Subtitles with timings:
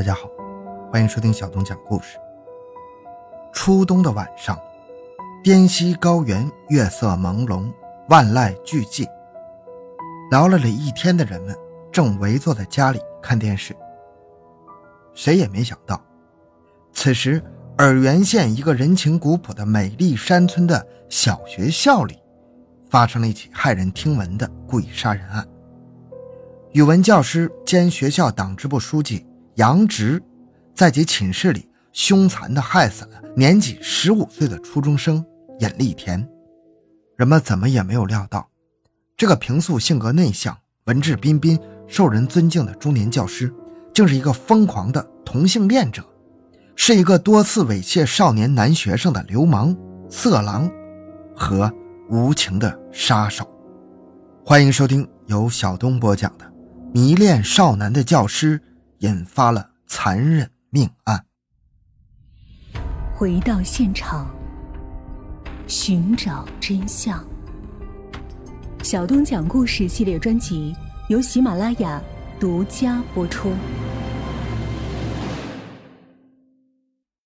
[0.00, 0.30] 大家好，
[0.90, 2.16] 欢迎收听小东讲故事。
[3.52, 4.58] 初冬的晚上，
[5.44, 7.70] 滇西高原月色朦胧，
[8.08, 9.06] 万籁俱寂。
[10.30, 11.54] 劳累了一天的人们
[11.92, 13.76] 正围坐在家里看电视。
[15.12, 16.02] 谁也没想到，
[16.94, 17.42] 此时
[17.76, 22.18] 洱源县一个人情古朴的美丽山村的小学校里，
[22.88, 25.46] 发生了一起骇人听闻的故意杀人案。
[26.72, 29.26] 语文教师兼学校党支部书记
[29.60, 30.22] 杨直，
[30.74, 35.22] 在其寝室里凶残地害死了年仅十五岁的初中生
[35.58, 36.26] 尹丽田。
[37.18, 38.48] 人们怎么也没有料到，
[39.18, 43.52] 这个平素性格内向、文质彬彬、受人尊敬的中年教师，
[43.92, 46.02] 竟是一个疯狂的同性恋者，
[46.74, 49.76] 是一个多次猥亵少年男学生的流氓、
[50.08, 50.70] 色狼
[51.36, 51.70] 和
[52.08, 53.46] 无情的杀手。
[54.42, 56.50] 欢迎收听由小东播讲的。
[56.94, 58.58] 迷恋少男的教师
[59.00, 61.24] 引发了残忍命案。
[63.14, 64.30] 回到现场，
[65.66, 67.26] 寻找真相。
[68.82, 70.74] 小东讲故事系列专辑
[71.08, 72.02] 由喜马拉雅
[72.38, 73.54] 独家播出。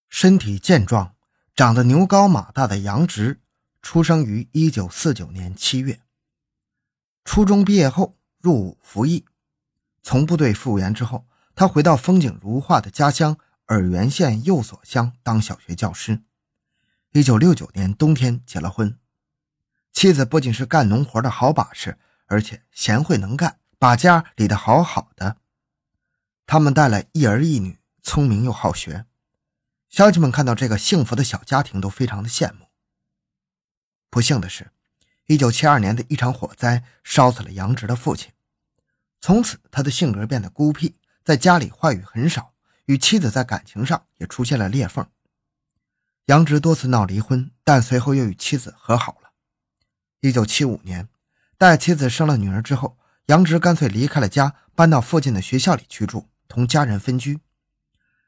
[0.09, 1.15] 身体健壮、
[1.57, 3.41] 长得牛高马大的杨直，
[3.83, 5.99] 出生于一九四九年七月。
[7.25, 9.25] 初中毕业后入伍服役。
[10.03, 16.23] 从部队复员之后，他回到风景如画的家乡洱源县右所乡当小学教师。
[17.13, 18.99] 一九六九年冬天结了婚，
[19.93, 21.97] 妻子不仅是干农活的好把式，
[22.27, 25.37] 而且贤惠能干，把家理得好好的。
[26.47, 29.07] 他们带了一儿一女，聪明又好学。
[29.89, 32.67] 乡亲们看到这个幸福的小家庭，都非常的羡慕。
[34.11, 34.73] 不幸的是，
[35.27, 38.33] 一九七二年的一场火灾烧死了杨直的父亲。
[39.21, 42.53] 从此，他的性格变得孤僻，在家里话语很少，
[42.85, 45.07] 与妻子在感情上也出现了裂缝。
[46.27, 49.31] 杨直多次闹离婚，但随后又与妻子和好了。
[50.21, 51.09] 一九七五年，
[51.57, 57.41] 待妻子生了女儿之后，杨直干脆离开了家，搬到附近的学校里居住，同家人分居。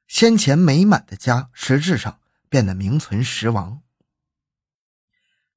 [0.08, 3.82] 先前美满的家，实质上变得名存实亡。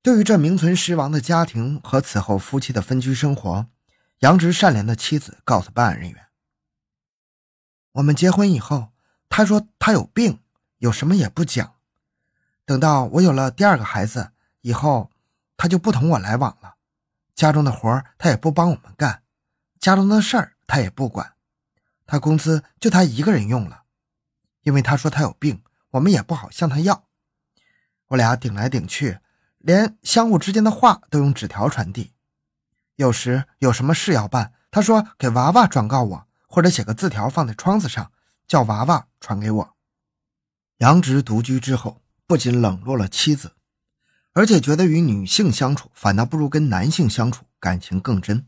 [0.01, 3.67] 对于这名存实亡的家庭和此后夫妻的分居生活，
[4.19, 6.27] 杨直善良的妻子告诉办案人员
[7.99, 8.93] ：“我们结婚以后，
[9.27, 10.39] 他说他有病，
[10.77, 11.75] 有什么也不讲。
[12.65, 15.11] 等到我有了第二个孩子以后，
[15.57, 16.75] 他就不同我来往了。
[17.35, 19.23] 家中的活他也不帮我们干，
[19.79, 21.33] 家中的事儿他也不管。
[22.05, 23.83] 他工资就他一个人用了，
[24.61, 25.61] 因为他说他有病，
[25.91, 27.03] 我们也不好向他要。
[28.07, 29.19] 我俩顶来顶去，
[29.57, 32.13] 连相互之间的话都用纸条传递。”
[32.95, 38.11] 有时有什么事要办，他说给娃娃转告我，或者写个字条放在窗子上，
[38.47, 39.75] 叫娃娃传给我。
[40.79, 43.53] 杨直独居之后，不仅冷落了妻子，
[44.33, 48.47] 而且觉得与女性相处反倒不如跟男性相处感情更真。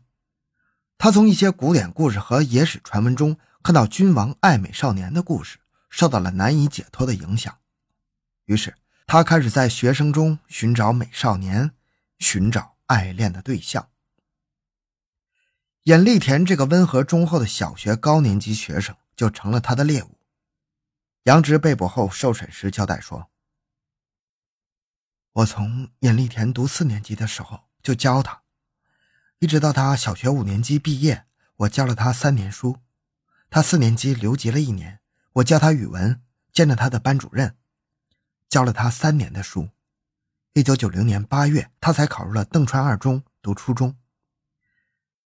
[0.98, 5.58] 他从一些古典故事和野史传闻中看到君王爱美少年的故事，
[5.88, 7.56] 受到了难以解脱的影响。
[8.46, 8.74] 于是
[9.06, 11.70] 他开始在学生中寻找美少年，
[12.18, 13.88] 寻找爱恋的对象。
[15.84, 20.16] 尹丽田这个温和忠厚的小学高年级学生就成了他的猎物。
[21.24, 23.28] 杨直被捕后受审时交代说
[25.32, 28.42] ：“我从尹丽田读四年级的时候就教他，
[29.40, 31.24] 一直到他小学五年级毕业，
[31.56, 32.78] 我教了他三年书。
[33.50, 35.00] 他四年级留级了一年，
[35.32, 36.22] 我教他语文，
[36.52, 37.56] 见着他的班主任，
[38.48, 39.70] 教了他三年的书。
[40.52, 43.96] 一九九零年八月，他才考入了邓川二中读初中。”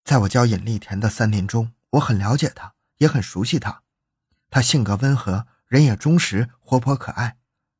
[0.04, 3.84] 在我教尹丽田的三年中，我很了解他，也很熟悉他。
[4.50, 7.38] 他性格温和，人也忠实、活泼可爱，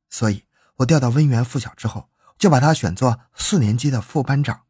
[0.08, 0.44] 所以
[0.76, 2.08] 我调到温源附小之后，
[2.38, 4.62] 就把他选做四年级的副班长。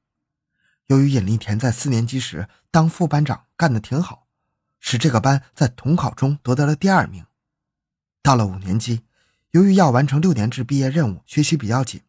[0.86, 4.26] 由于尹丽田在四年级时当副班长干得挺好，
[4.80, 7.26] 使这个班在统考中夺得了第二名。
[8.22, 9.04] 到了五年级，
[9.50, 12.02] 由于要完成六年制毕业任务，学习比较紧，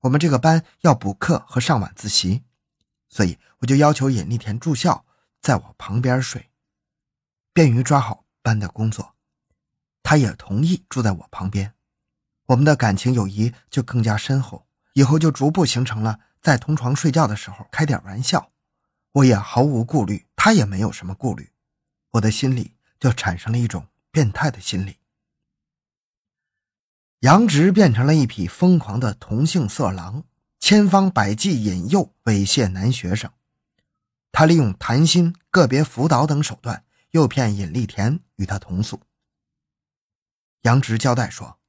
[0.00, 2.42] 我们这个班要补课和上晚自习。
[3.08, 5.04] 所以我就要求尹丽田住校，
[5.40, 6.50] 在我旁边睡，
[7.52, 9.14] 便于抓好班的工作。
[10.02, 11.74] 他也同意住在我旁边，
[12.46, 14.66] 我们的感情友谊就更加深厚。
[14.92, 18.50] 以后就逐步形成了在同床睡觉的时候开点玩笑，
[19.12, 21.52] 我也毫无顾虑，他也没有什么顾虑，
[22.12, 24.96] 我的心里就产生了一种变态的心理。
[27.20, 30.24] 杨直变成了一匹疯狂的同性色狼。
[30.68, 33.30] 千方百计引诱、猥亵男学生，
[34.32, 39.00] 他利用谈心、个别辅导等手段，诱骗尹丽田与他同宿。
[40.62, 41.60] 杨直交代说：“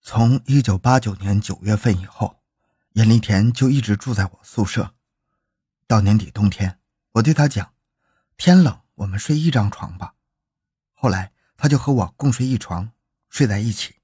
[0.00, 2.40] 从一九八九年九月份以后，
[2.94, 4.94] 尹立田就一直住在我宿舍。
[5.86, 6.80] 到年底冬天，
[7.12, 7.74] 我对他讲
[8.38, 10.14] ：‘天冷，我们睡一张床吧。’
[10.96, 12.92] 后来他就和我共睡一床，
[13.28, 13.96] 睡在一起。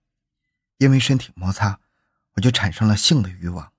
[0.76, 1.80] 因为身体摩擦，
[2.32, 3.71] 我就产生了性的欲望。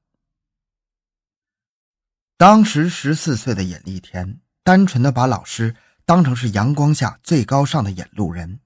[2.43, 8.59] 当时十四岁的尹立田，单纯的把老师当成是阳光下最高尚的引路人。”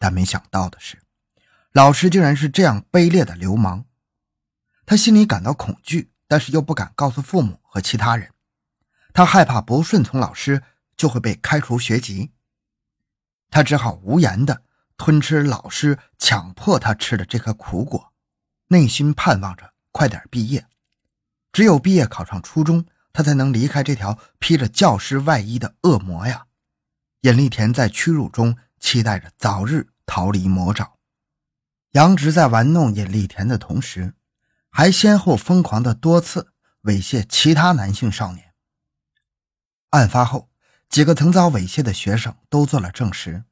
[0.00, 1.02] 但没想到的是，
[1.72, 3.84] 老师竟然是这样卑劣的流氓。
[4.86, 8.32] 他心里感到恐惧，但是又不敢告诉父母和其他人。
[9.12, 10.62] 他害怕不顺从老师
[10.96, 12.30] 就会被开除学籍，
[13.50, 14.62] 他只好无言的
[14.96, 18.14] 吞吃老师强迫他吃的这颗苦果，
[18.68, 20.66] 内心盼望着快点毕业。
[21.52, 26.46] 只有毕业考上初中，他才能离开这条披着教师外衣的恶魔呀！
[27.22, 28.56] 尹立田在屈辱中。
[28.82, 30.96] 期待着早日逃离魔爪。
[31.90, 34.14] 杨直在玩弄尹立田的同时，
[34.70, 36.54] 还先后疯狂的多次
[36.84, 38.54] 猥亵其他男性少年。
[39.90, 40.50] 案发后，
[40.88, 43.44] 几个曾遭猥亵的学生都做了证实。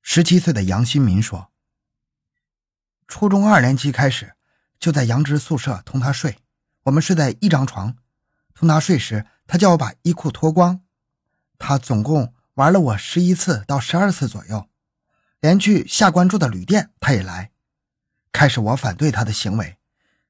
[0.00, 1.50] 十七岁的杨新民说
[3.08, 4.36] ：“初中二年级开始，
[4.78, 6.38] 就在杨直宿舍同他睡，
[6.84, 7.96] 我们睡在一张床。
[8.54, 10.80] 同他睡时，他叫我把衣裤脱光。
[11.58, 14.68] 他总共……”玩了我十一次到十二次左右，
[15.40, 17.50] 连去下关住的旅店他也来。
[18.30, 19.76] 开始我反对他的行为，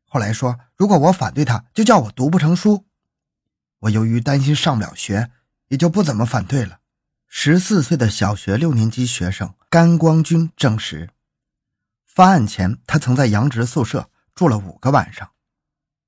[0.08, 2.86] 后来说如果我反对他，就叫我读不成书。
[3.80, 5.30] 我由于担心上不了学，
[5.68, 6.78] 也就不怎么反对了。
[7.28, 11.10] 十四岁的小学六年级学生甘光军证实，
[12.06, 15.32] 发案前他曾在杨直宿舍住了五个晚上。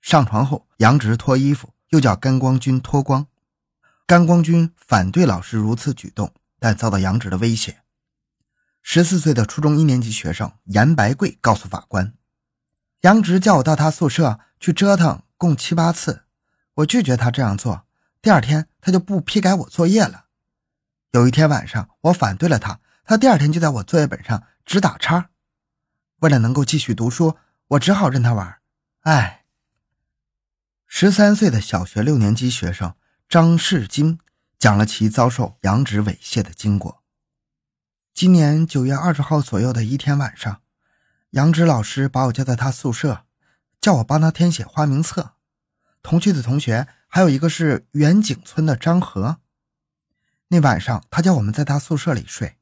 [0.01, 3.27] 上床后，杨直脱衣服，又叫甘光军脱光。
[4.06, 7.83] 甘光军反对老师如此举动，但遭到杨直的威胁。
[8.83, 12.15] 十四岁的初中一年级学生严白贵告诉法官
[13.03, 16.23] ：“杨直叫我到他宿舍去折腾，共七八次，
[16.75, 17.87] 我拒绝他这样做。
[18.23, 20.27] 第二天他就不批改我作业了。
[21.11, 25.31] 有一天晚上，我反对了他，他第二天就在我作业本上只打叉。
[26.21, 27.37] 为了能够继续读书，
[27.69, 28.59] 我只好任他玩。
[29.00, 29.43] 哎。”
[30.87, 32.94] 十三岁的小学六年级学生。
[33.29, 34.21] 张世金
[34.56, 37.03] 讲了其遭受杨直猥亵的经过。
[38.15, 40.62] 今年九月二十号左右的一天晚上，
[41.31, 43.25] 杨直老师把我叫到他宿舍，
[43.81, 45.33] 叫我帮他填写花名册。
[46.03, 49.39] 同去的同学还有一个是远景村的张和。
[50.49, 52.56] 那晚上，他叫我们在他宿舍里睡，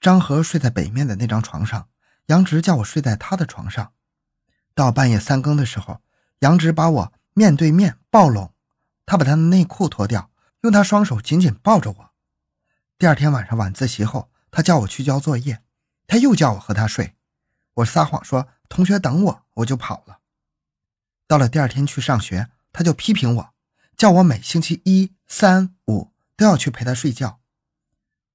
[0.00, 1.88] 张和睡在北面的那张床上，
[2.26, 3.92] 杨直叫我睡在他的床上。
[4.74, 6.00] 到半夜三更的时候，
[6.38, 8.52] 杨直把我面对面抱拢。
[9.06, 10.30] 他把他的内裤脱掉，
[10.60, 12.10] 用他双手紧紧抱着我。
[12.96, 15.62] 第二天晚上晚自习后，他叫我去交作业，
[16.06, 17.16] 他又叫我和他睡。
[17.74, 20.18] 我撒谎说同学等我，我就跑了。
[21.26, 23.50] 到了第二天去上学，他就批评我，
[23.96, 27.40] 叫我每星期一、三、五都要去陪他睡觉。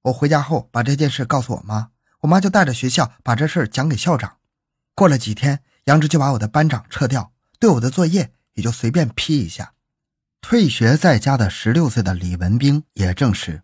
[0.04, 4.38] 我回家后把这件事告诉我妈，我妈就带着学校把这事讲给校长。
[4.94, 9.74] 过了几天，杨志就把我的班长撤掉，对我的作业也就随便批一下。
[10.42, 13.62] 退学在家的十六岁的李文兵也证实，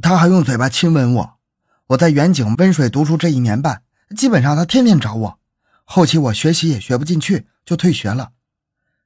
[0.00, 1.38] 他还用嘴巴亲吻我。
[1.88, 3.82] 我在远景温水读书这一年半，
[4.16, 5.38] 基本上他天天找我。
[5.84, 8.32] 后期我学习也学不进去，就退学了。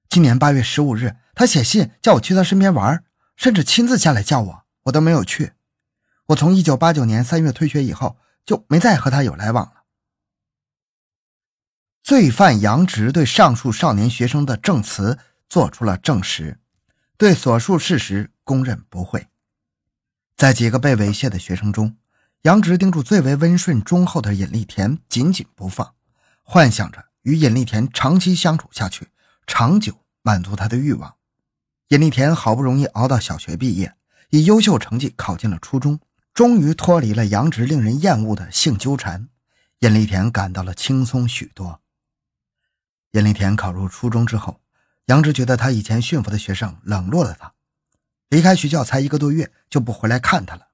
[0.09, 3.03] 今年八月十五日，他写信叫我去他身边玩，
[3.37, 5.53] 甚至亲自下来叫我，我都没有去。
[6.27, 9.73] 我从一九八九年三月退学以后，就没再和他有来往。
[12.07, 16.61] 罪犯杨直对上述少年学生的证词做出了证实。
[17.19, 19.27] 对所述事实供认不讳。
[20.37, 21.97] 在几个被猥亵的学生中，
[22.43, 25.95] 杨直盯住最为温顺忠厚的尹立田，紧紧不放，
[26.45, 29.09] 幻想着与尹立田长期相处下去，
[29.45, 31.17] 长久满足他的欲望。
[31.89, 33.97] 尹立田好不容易熬到小学毕业，
[34.31, 35.99] 以优秀成绩考进了初中，
[36.33, 39.29] 终于脱离了杨直令人厌恶的性纠缠，
[39.81, 41.81] 尹立田感到了轻松许多。
[43.13, 44.61] 尹立田考入初中之后。
[45.07, 47.53] 杨直觉得他以前驯服的学生冷落了他，
[48.29, 50.67] 离开学校才一个多月就不回来看他了。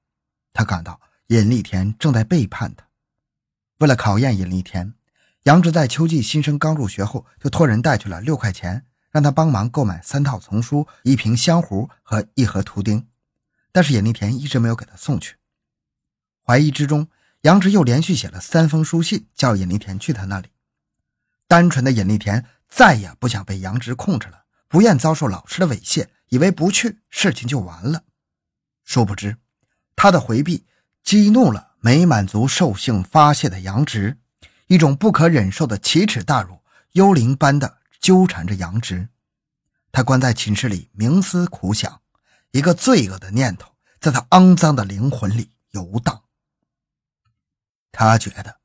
[0.53, 2.87] 他感到尹立田正在背叛他。
[3.77, 4.95] 为了考验尹立田，
[5.43, 13.05] 杨直在秋季新生刚入学后就托人带去了六块钱，让他帮忙购买三套丛书、一瓶香壶和一盒图钉。
[13.71, 15.35] 但是尹立田一直没有给他送去。
[16.43, 17.07] 怀疑之中，
[17.41, 20.49] 杨直又连续写了三封书信，叫尹立田去他那里。
[21.53, 22.43] 单纯的尹立田。
[22.67, 28.05] 再也不想被杨直控制了，不愿遭受老师的猥亵，以为不去事情就完了。
[28.83, 29.37] 殊不知，
[29.95, 30.65] 他的回避
[31.03, 34.17] 激怒了没满足兽性发泄的杨直，
[34.65, 39.09] 一种不可忍受的奇耻大辱，幽灵般的纠缠着杨直。
[39.91, 42.01] 他关在寝室里冥思苦想，
[42.49, 46.23] 一个罪恶的念头在他肮脏的灵魂里游荡。
[47.91, 48.57] 他觉得，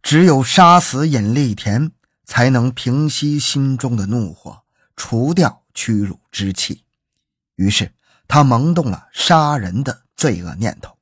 [0.00, 1.90] 只有杀死尹丽田，
[2.26, 4.62] 才能平息心中的怒火，
[4.96, 6.84] 除掉屈辱之气。
[7.54, 7.94] 于是，
[8.28, 10.98] 他萌动了杀人的罪恶念头。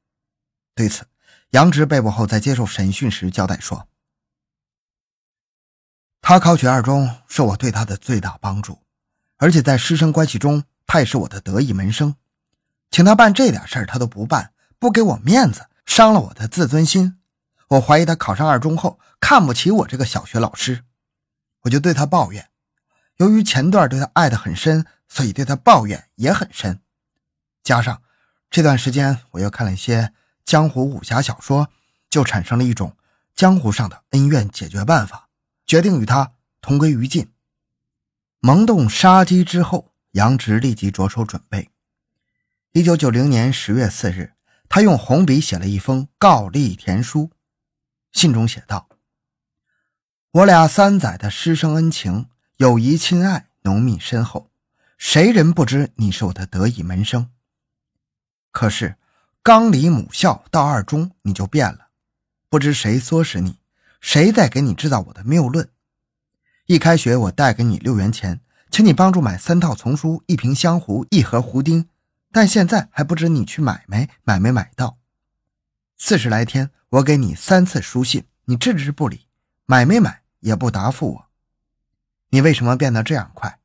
[0.75, 1.05] 对此，
[1.51, 3.89] 杨直被捕后在接受审讯时交代说
[6.21, 8.79] ：“他考取二中是我对他的最大帮助，
[9.37, 12.15] 而且在师生关系中，他也是我的得意门生。
[12.91, 17.19] 请他办这点事儿，他都不办，不给我面子，伤了我的自尊心。
[17.69, 20.85] 我怀疑他考上二中后看不起我这个小学老师，
[21.65, 22.49] 我就对他抱怨。
[23.17, 26.81] 由于前段对他爱得很深，所以对他抱怨也很深。
[27.63, 28.03] 加上
[28.49, 30.13] 这段时间我又看了一些
[30.45, 31.71] 江湖武侠小说，
[32.09, 32.97] 就产生了一种
[33.35, 35.29] 江湖上的恩怨解决办法。”
[35.67, 37.33] 决定与他同归于尽。
[38.41, 41.71] 萌动杀机之后，杨直立即着手准备。
[42.73, 44.35] 一九九零年十月四日，
[44.69, 47.31] 他用红笔写了一封告立田书，
[48.13, 48.91] 信中写道
[50.35, 52.27] ：“我俩三载的师生恩情，
[52.57, 54.51] 友谊亲爱，浓密深厚，
[54.99, 57.29] 谁人不知你是我的得意门生？
[58.51, 58.97] 可是
[59.45, 61.87] 刚离母校到二中，你就变了，
[62.49, 63.59] 不知谁唆使你。”
[64.03, 65.69] 谁在给你制造我的谬论？
[66.67, 68.41] 一开学，我带给你六元钱，
[68.73, 71.89] 请你帮助买三套丛书、一瓶香壶、一盒胡丁，
[72.33, 74.99] 但现在还不知你去买没买没买到。
[75.97, 79.29] 四十来天，我给你三次书信，你置之不理，
[79.65, 81.27] 买没买也不答复我。
[82.29, 83.59] 你为什么变得这样快？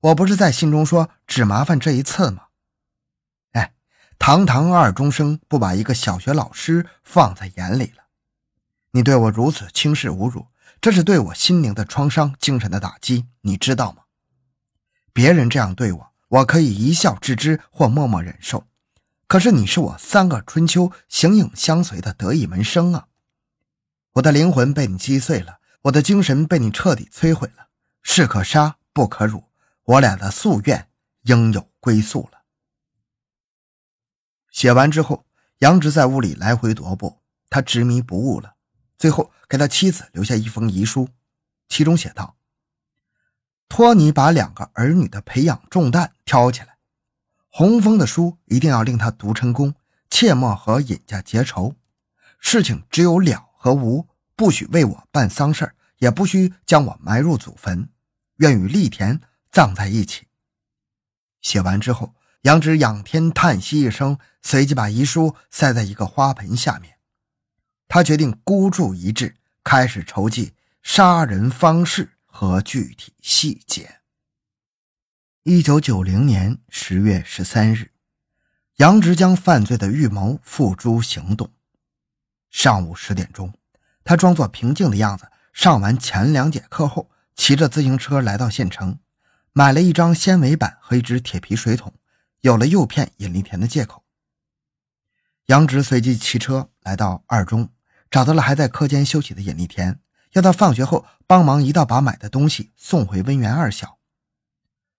[0.00, 2.44] 我不是在信中说只麻烦这一次吗？
[3.52, 3.74] 哎，
[4.18, 8.04] 堂堂二中生，不把一个小学老师放在眼里了。
[8.92, 10.46] 你对我如此轻视侮辱，
[10.80, 14.04] 这是对我心灵的创伤、精神的打击，你知道吗？
[15.12, 18.66] 别人这样对我，我可以一笑置之或默默忍受，
[19.26, 23.08] 可是你是我三个春秋形影相随的得意门生啊！
[24.12, 27.68] 我的灵魂被你击碎了，我的精神被你彻底摧毁了，
[28.02, 29.44] 士可杀不可辱，
[29.84, 30.88] 我俩的夙愿
[31.22, 32.42] 应有归宿了。
[34.50, 35.26] 写完之后，
[35.58, 38.56] 杨直在屋里来回踱步，他执迷不悟了。
[38.98, 41.08] 最后给他妻子留下一封遗书，
[41.68, 42.36] 其中写道
[43.68, 46.78] ：“托你把两个儿女的培养重担挑起来，
[47.48, 49.76] 洪峰的书一定要令他读成功，
[50.10, 51.76] 切莫和尹家结仇。
[52.40, 57.88] 事情只有了和无，不许为我办丧事也不需将我埋入祖坟，
[58.36, 60.26] 愿与利田葬在一起。”
[61.42, 66.98] 写完之后，杨直仰天叹息一声，随即把遗书塞在一个花盆下面。
[67.88, 74.00] 他决定孤注一掷，开始筹计杀人方式和具体细节。
[75.44, 77.92] 一九九零年十月十三日，
[78.76, 81.52] 杨直将犯罪的预谋付诸行动。
[82.50, 83.54] 上午十点钟，
[84.02, 88.98] 他装作平静的样子，上完前两节课后，骑着自行车来到县城，
[89.54, 91.94] 买了一张纤维板和一只铁皮水桶，
[92.42, 94.04] 有了诱骗尹立田的借口。
[95.46, 97.70] 杨直随即骑车来到二中。
[98.10, 99.98] 找到了还在课间休息的尹立田，
[100.34, 103.98] 要他放学后帮忙一道把买的东西送回温源二小。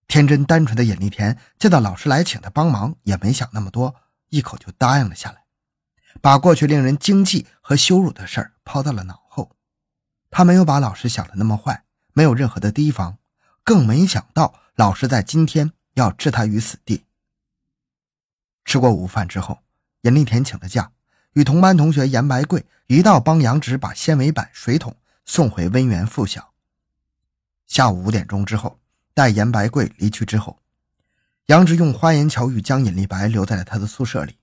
[0.08, 3.94] 天真单纯的尹立田见到老师来请他帮忙，也没想那么多，
[4.30, 5.44] 一口就答应了下来，
[6.20, 9.27] 把过去令人惊悸和羞辱的事儿抛到了脑。
[10.38, 13.18] 他没有把老师想的那么坏，没有任何的提防，
[13.64, 17.06] 更没想到老师在今天要置他于死地。
[18.64, 19.58] 吃过午饭之后，
[20.02, 20.92] 尹立田请了假。
[21.32, 26.52] 与同班同学严白贵一道帮杨直把纤维板、水桶送回温源附小。
[27.66, 28.78] 下午五点钟之后，
[29.14, 30.60] 待严白贵离去之后，
[31.46, 34.38] 杨直用花言巧语将尹立白留在了他的宿舍里。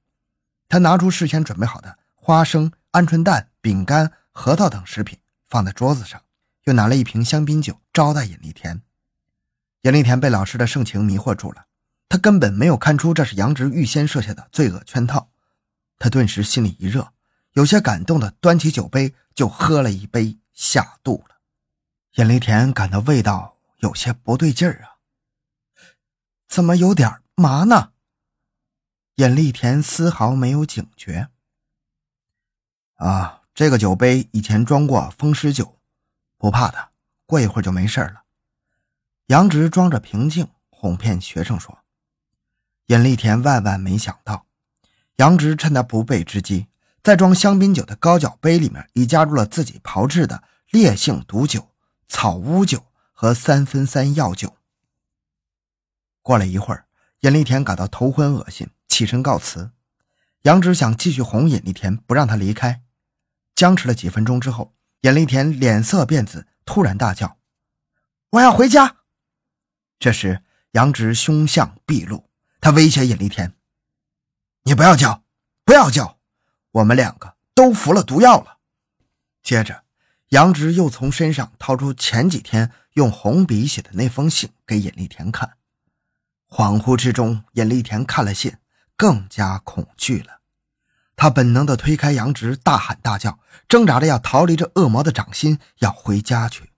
[0.67, 6.21] 他拿出事先准备好的花生、鹌鹑蛋、饼干、核桃等食品放在桌子上，
[6.63, 8.81] 又拿了一瓶香槟酒招待尹立田。
[9.81, 11.67] 尹立田被老师的盛情迷惑住了，
[12.09, 15.29] 他根本没有看出这是杨直预先设下的罪恶圈套。
[15.97, 17.13] 他顿时心里一热，
[17.53, 21.35] 有些感动的端起酒杯就喝了一杯，下肚了。
[22.15, 24.97] 尹立田感到味道有些不对劲儿啊，
[26.47, 27.91] 怎么有点麻呢？
[29.15, 31.29] 尹立田丝毫没有警觉。
[32.95, 35.79] 啊，这个酒杯以前装过风湿酒，
[36.37, 36.89] 不怕的，
[37.25, 38.23] 过一会儿就没事了。
[39.27, 41.79] 杨直装着平静哄骗学生说。
[42.87, 44.45] 尹立田万万没想到。
[45.15, 46.67] 杨直趁他不备之机，
[47.01, 51.69] 在装香槟酒的高脚杯里面，已加入了自己炮制的烈性毒酒、
[52.09, 54.57] 草乌酒和三分三药酒。
[56.21, 56.87] 过了一会儿，
[57.21, 59.71] 尹丽田感到头昏恶心，起身告辞。
[60.41, 62.81] 杨直想继续哄尹丽田，不让他离开。
[63.55, 67.37] 僵持了几分钟之后，尹丽田脸色变紫，突然大叫
[68.31, 68.97] ：“我要回家！”
[69.97, 73.53] 这时，杨直凶相毕露，他威胁尹丽田
[74.63, 75.23] ：“你不要叫，
[75.63, 76.19] 不要叫，
[76.71, 78.57] 我们两个都服了毒药了。”
[79.41, 79.85] 接着，
[80.29, 85.57] 杨直又从身上掏出前几天用红笔写的那封信给尹丽田看。
[86.49, 88.57] 恍惚之中，尹丽田看了信，
[88.97, 90.41] 更加恐惧了。
[91.15, 96.71] 他本能地推开杨直，大喊大叫，挣扎着要逃离这恶魔的掌心，要回家去。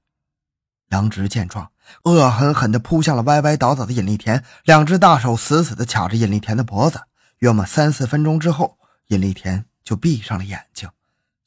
[0.90, 1.72] 杨直见状，
[2.04, 7.02] 恶狠狠地扑向了歪歪倒倒的尹丽田，两只大手死死地卡着尹丽田的脖子。
[7.40, 8.78] 约莫三四分钟之后，
[9.08, 10.90] 尹丽田就闭上了眼睛，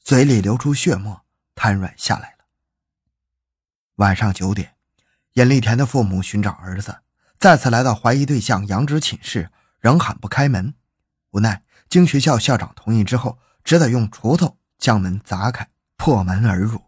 [0.03, 1.21] 嘴里流出血沫，
[1.55, 2.45] 瘫软下来了。
[3.95, 4.75] 晚上九点，
[5.33, 6.99] 尹丽田的父母寻找儿子。
[7.39, 10.75] 再次来到怀疑对象杨直寝室，仍喊不开门。
[11.31, 16.81] 无奈，经学校校长同意之后，只得用锄头将门砸开，破门而入。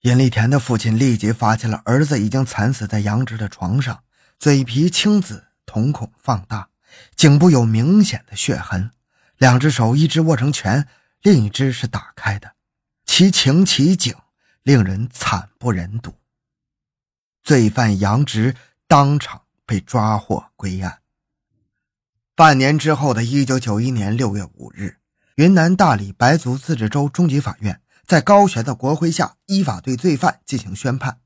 [0.00, 4.02] 尹丽田的父亲立即发现了儿子已经惨死在杨直的床上，
[4.38, 6.68] 嘴皮青紫，瞳孔放大，
[7.14, 8.90] 颈部有明显的血痕，
[9.38, 10.88] 两只手一只握成拳，
[11.22, 12.52] 另一只是打开的，
[13.06, 14.14] 其情其景，
[14.64, 16.12] 令人惨不忍睹。
[17.44, 18.54] 罪犯杨直
[18.86, 19.42] 当场。
[19.70, 20.99] 被抓获归案。
[22.34, 24.96] 半年之后的一九九一年六月五日，
[25.34, 31.18] 云南大理白族自治州中级法院在高悬的国徽下依法对罪犯进行宣判，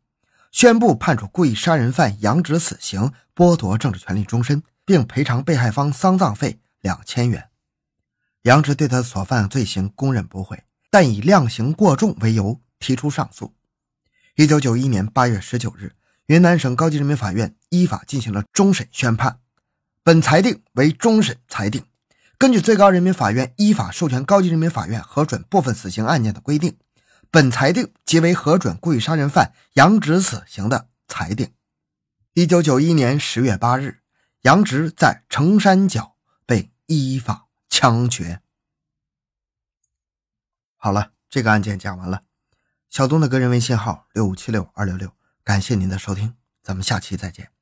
[0.50, 7.49] 宣布判处故意杀人犯杨直死刑，剥夺政治权利终身，并赔偿被害方丧葬费两千元。
[8.42, 13.55] 杨直对他所犯罪行供认不讳，但以量刑过重为由提出上诉。
[14.35, 15.92] 一九九一年八月十九日。
[16.28, 19.40] 云南省高级人民法院依法进行了终审宣判，
[20.04, 21.84] 本裁定为终审裁定。
[22.36, 26.76] 根据最高人民法院依法授权高级人民法院核准部分死刑案件的规定，
[27.30, 31.54] 本裁定即为核准故意杀人犯杨直死刑的裁定。
[32.34, 34.00] 一九九一年十月八日，
[34.42, 38.42] 杨直在城山脚被依法枪决。
[40.76, 42.24] 好了，这个案件讲完了。
[42.90, 45.10] 小东的个人微信号六五七六二六六。
[45.42, 47.53] 感谢您的收听，咱们下期再见。